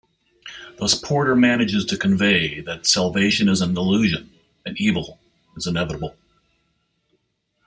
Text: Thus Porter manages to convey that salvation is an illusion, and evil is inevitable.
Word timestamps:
Thus 0.79 0.95
Porter 0.99 1.35
manages 1.35 1.85
to 1.85 1.95
convey 1.95 2.59
that 2.61 2.87
salvation 2.87 3.47
is 3.47 3.61
an 3.61 3.77
illusion, 3.77 4.31
and 4.65 4.75
evil 4.81 5.19
is 5.55 5.67
inevitable. 5.67 6.15